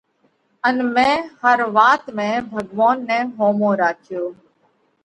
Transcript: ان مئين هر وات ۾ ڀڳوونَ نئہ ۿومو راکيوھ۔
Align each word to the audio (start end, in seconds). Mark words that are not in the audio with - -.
ان 0.67 0.77
مئين 0.95 1.21
هر 1.41 1.59
وات 1.75 2.03
۾ 2.17 2.27
ڀڳوونَ 2.51 2.95
نئہ 3.07 3.19
ۿومو 3.37 3.69
راکيوھ۔ 3.81 4.29